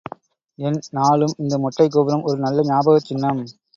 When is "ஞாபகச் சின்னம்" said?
2.63-3.43